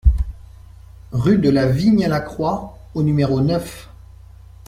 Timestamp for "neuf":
3.39-3.87